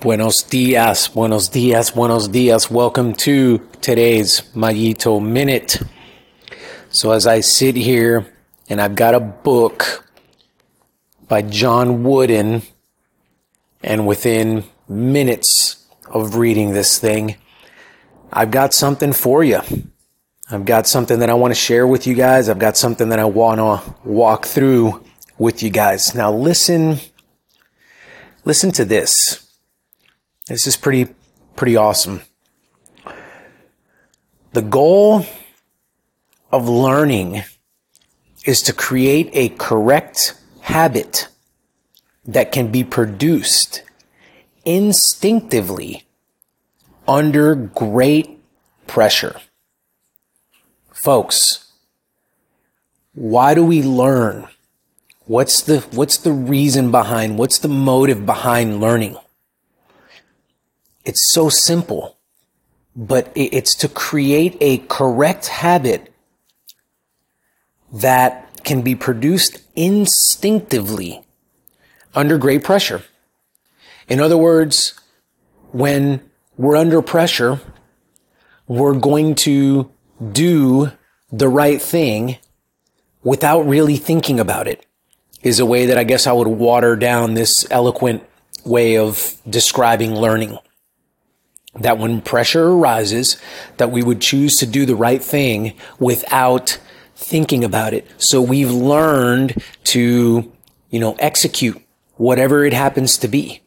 [0.00, 2.70] Buenos dias, buenos dias, buenos dias.
[2.70, 5.80] Welcome to today's Mayito Minute.
[6.90, 8.30] So, as I sit here
[8.68, 10.06] and I've got a book
[11.26, 12.60] by John Wooden,
[13.82, 17.36] and within minutes of reading this thing,
[18.30, 19.60] I've got something for you.
[20.50, 22.50] I've got something that I want to share with you guys.
[22.50, 25.02] I've got something that I want to walk through
[25.38, 26.14] with you guys.
[26.14, 26.98] Now, listen,
[28.44, 29.45] listen to this.
[30.46, 31.12] This is pretty,
[31.56, 32.22] pretty awesome.
[34.52, 35.26] The goal
[36.52, 37.42] of learning
[38.44, 41.26] is to create a correct habit
[42.24, 43.82] that can be produced
[44.64, 46.04] instinctively
[47.08, 48.40] under great
[48.86, 49.40] pressure.
[50.92, 51.72] Folks,
[53.14, 54.46] why do we learn?
[55.24, 59.16] What's the, what's the reason behind, what's the motive behind learning?
[61.06, 62.18] It's so simple,
[62.96, 66.12] but it's to create a correct habit
[67.92, 71.22] that can be produced instinctively
[72.12, 73.04] under great pressure.
[74.08, 74.98] In other words,
[75.70, 77.60] when we're under pressure,
[78.66, 79.88] we're going to
[80.32, 80.90] do
[81.30, 82.38] the right thing
[83.22, 84.84] without really thinking about it
[85.44, 88.24] is a way that I guess I would water down this eloquent
[88.64, 90.58] way of describing learning
[91.80, 93.36] that when pressure arises,
[93.76, 96.78] that we would choose to do the right thing without
[97.14, 98.06] thinking about it.
[98.18, 100.52] So we've learned to,
[100.90, 101.80] you know, execute
[102.16, 103.62] whatever it happens to be.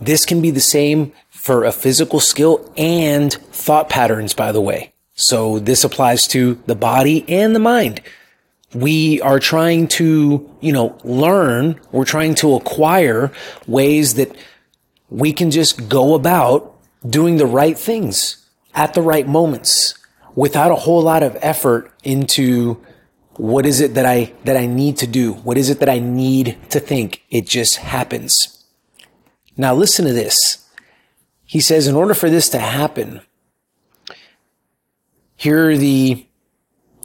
[0.00, 4.92] This can be the same for a physical skill and thought patterns, by the way.
[5.14, 8.00] So this applies to the body and the mind.
[8.74, 13.30] We are trying to, you know, learn, we're trying to acquire
[13.66, 14.34] ways that
[15.10, 16.71] we can just go about
[17.08, 19.94] doing the right things at the right moments
[20.34, 22.82] without a whole lot of effort into
[23.36, 25.32] what is it that I, that I need to do?
[25.32, 27.22] What is it that I need to think?
[27.30, 28.64] It just happens.
[29.56, 30.68] Now listen to this.
[31.44, 33.20] He says, in order for this to happen,
[35.36, 36.26] here are the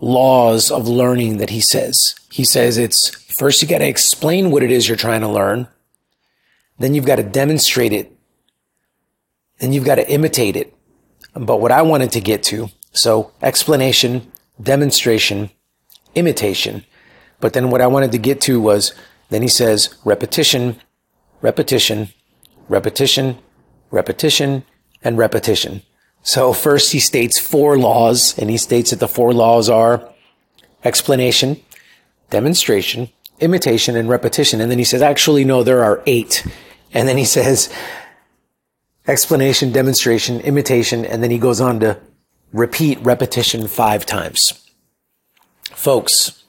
[0.00, 2.14] laws of learning that he says.
[2.30, 5.68] He says it's first you got to explain what it is you're trying to learn.
[6.78, 8.17] Then you've got to demonstrate it
[9.58, 10.74] then you've got to imitate it.
[11.34, 14.30] But what I wanted to get to, so explanation,
[14.60, 15.50] demonstration,
[16.14, 16.84] imitation.
[17.40, 18.92] But then what I wanted to get to was,
[19.30, 20.80] then he says repetition,
[21.40, 22.08] repetition,
[22.68, 23.38] repetition,
[23.90, 24.64] repetition,
[25.02, 25.82] and repetition.
[26.22, 30.12] So first he states four laws and he states that the four laws are
[30.84, 31.60] explanation,
[32.30, 34.60] demonstration, imitation, and repetition.
[34.60, 36.44] And then he says, actually, no, there are eight.
[36.92, 37.72] And then he says,
[39.08, 41.98] explanation, demonstration, imitation, and then he goes on to
[42.52, 44.70] repeat repetition five times.
[45.64, 46.44] Folks,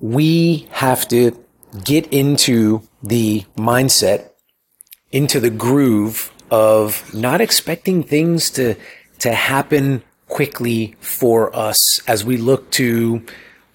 [0.00, 1.44] we have to
[1.82, 4.30] get into the mindset,
[5.10, 8.76] into the groove of not expecting things to,
[9.18, 11.78] to happen quickly for us
[12.08, 13.22] as we look to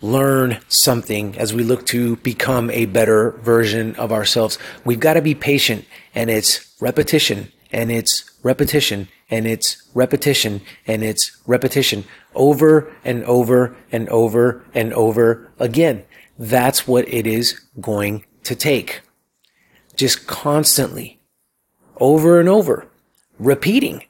[0.02, 4.58] learn something, as we look to become a better version of ourselves.
[4.86, 11.03] We've got to be patient and it's repetition and it's repetition and it's repetition and
[11.03, 12.03] it's repetition
[12.34, 16.03] over and over and over and over again.
[16.38, 19.01] That's what it is going to take.
[19.95, 21.19] Just constantly
[21.97, 22.88] over and over
[23.38, 24.03] repeating.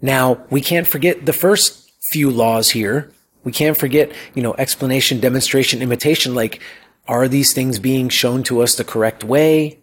[0.00, 3.12] Now we can't forget the first few laws here.
[3.44, 6.34] We can't forget, you know, explanation, demonstration, imitation.
[6.34, 6.60] Like,
[7.08, 9.80] are these things being shown to us the correct way?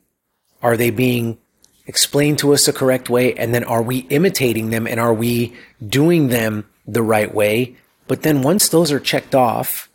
[0.61, 1.37] Are they being
[1.89, 3.33] explained to us the correct way?
[3.33, 5.55] And then are we imitating them and are we
[5.85, 7.75] doing them the right way?
[8.07, 9.89] But then once those are checked off,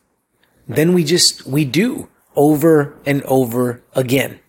[0.67, 4.41] then we just, we do over and over again.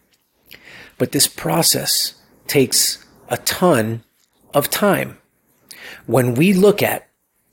[0.97, 2.15] But this process
[2.47, 4.03] takes a ton
[4.55, 5.19] of time.
[6.07, 7.07] When we look at,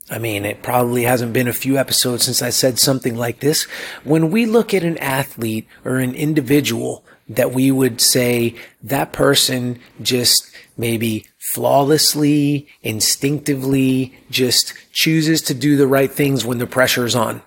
[0.09, 3.63] I mean, it probably hasn't been a few episodes since I said something like this.
[4.03, 9.79] When we look at an athlete or an individual that we would say that person
[10.01, 17.15] just maybe flawlessly, instinctively just chooses to do the right things when the pressure is
[17.15, 17.41] on,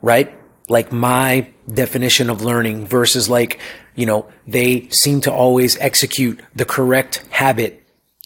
[0.00, 0.32] right?
[0.68, 3.58] Like my definition of learning versus like,
[3.94, 7.84] you know, they seem to always execute the correct habit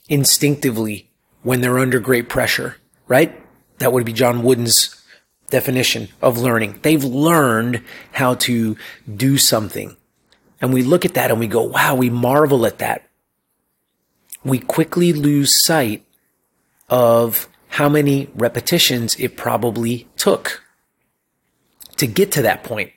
[0.09, 1.11] instinctively
[1.43, 2.77] when they're under great pressure,
[3.09, 3.41] right?
[3.79, 5.03] That would be John Wooden's
[5.49, 6.81] definition of learning.
[6.83, 7.83] They've learned
[8.13, 8.77] how to
[9.15, 9.97] do something
[10.61, 13.03] and we look at that and we go, wow, we marvel at that.
[14.45, 16.05] we quickly lose sight
[16.89, 20.63] of how many repetitions it probably took
[21.97, 22.93] to get to that point.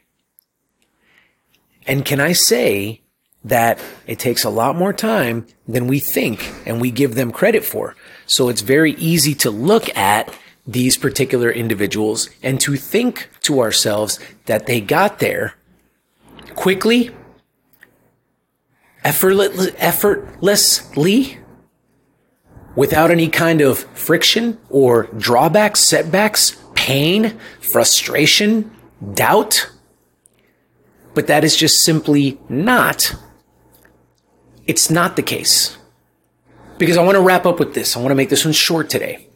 [1.87, 3.01] And can I say
[3.43, 7.65] that it takes a lot more time than we think and we give them credit
[7.65, 7.95] for?
[8.27, 10.31] So it's very easy to look at
[10.67, 15.55] these particular individuals and to think to ourselves that they got there
[16.53, 17.09] quickly,
[19.03, 21.37] effortlessly,
[22.75, 28.71] without any kind of friction or drawbacks, setbacks, pain, frustration,
[29.13, 29.69] doubt.
[31.13, 33.15] But that is just simply not.
[34.67, 35.77] It's not the case.
[36.77, 37.97] Because I want to wrap up with this.
[37.97, 39.27] I want to make this one short today.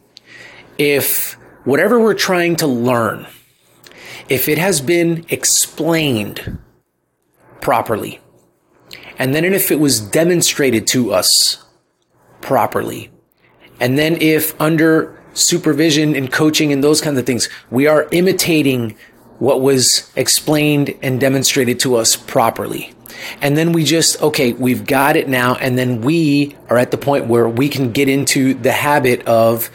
[0.78, 1.34] If
[1.64, 3.26] whatever we're trying to learn,
[4.28, 6.58] if it has been explained
[7.60, 8.20] properly,
[9.18, 11.64] and then if it was demonstrated to us
[12.40, 13.10] properly,
[13.80, 18.96] and then if under supervision and coaching and those kinds of things, we are imitating
[19.38, 22.94] what was explained and demonstrated to us properly.
[23.40, 25.54] And then we just, okay, we've got it now.
[25.56, 29.70] And then we are at the point where we can get into the habit of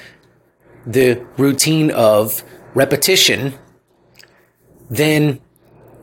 [0.85, 2.43] the routine of
[2.73, 3.53] repetition.
[4.89, 5.39] Then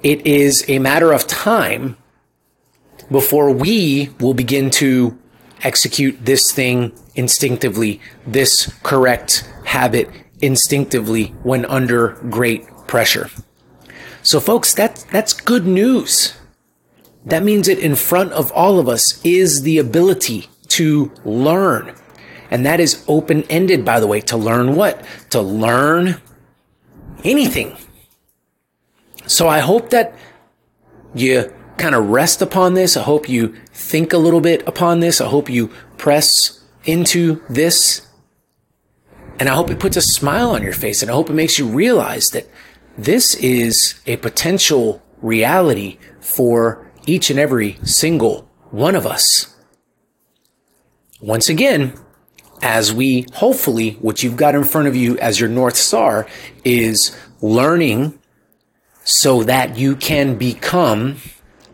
[0.02, 1.96] it is a matter of time
[3.10, 5.18] before we will begin to
[5.62, 10.10] execute this thing instinctively, this correct habit
[10.40, 13.30] instinctively when under great pressure.
[14.22, 16.34] So folks, that, that's good news.
[17.24, 21.94] That means that in front of all of us is the ability to learn.
[22.50, 25.04] And that is open ended, by the way, to learn what?
[25.30, 26.20] To learn
[27.24, 27.76] anything.
[29.26, 30.14] So I hope that
[31.14, 32.96] you kind of rest upon this.
[32.96, 35.20] I hope you think a little bit upon this.
[35.20, 38.06] I hope you press into this.
[39.38, 41.02] And I hope it puts a smile on your face.
[41.02, 42.48] And I hope it makes you realize that
[42.96, 49.54] this is a potential reality for each and every single one of us.
[51.20, 51.92] Once again,
[52.62, 56.26] as we hopefully, what you've got in front of you as your North Star
[56.64, 58.18] is learning
[59.04, 61.16] so that you can become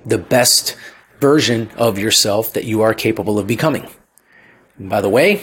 [0.04, 0.76] the best
[1.20, 3.88] version of yourself that you are capable of becoming.
[4.78, 5.42] And by the way,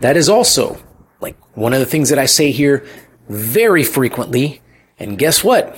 [0.00, 0.78] that is also
[1.20, 2.84] like one of the things that I say here
[3.28, 4.60] very frequently
[4.98, 5.76] and guess what?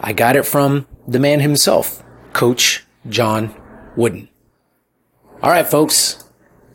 [0.00, 2.02] I got it from the man himself,
[2.32, 3.54] Coach John
[3.96, 4.28] Wooden.
[5.42, 6.24] All right, folks.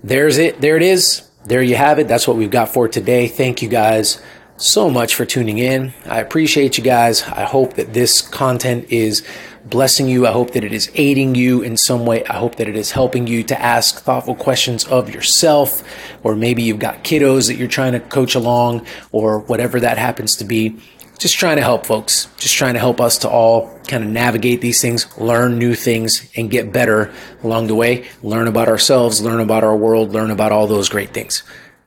[0.04, 0.62] There's it.
[0.62, 1.30] There it is.
[1.46, 2.08] There you have it.
[2.08, 3.28] That's what we've got for today.
[3.28, 4.22] Thank you guys
[4.58, 5.94] so much for tuning in.
[6.06, 7.24] I appreciate you guys.
[7.24, 9.26] I hope that this content is
[9.70, 10.28] blessing you.
[10.28, 12.24] I hope that it is aiding you in some way.
[12.26, 15.84] I hope that it is helping you to ask thoughtful questions of yourself,
[16.24, 20.36] or maybe you've got kiddos that you're trying to coach along, or whatever that happens
[20.38, 20.80] to be
[21.20, 24.62] just trying to help folks, just trying to help us to all kind of navigate
[24.62, 27.12] these things, learn new things, and get better
[27.44, 28.08] along the way.
[28.22, 31.44] Learn about ourselves, learn about our world, learn about all those great things.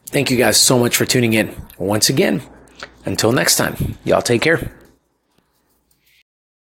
[0.06, 1.54] Thank you guys so much for tuning in.
[1.78, 2.42] Once again,
[3.04, 4.79] until next time, y'all take care.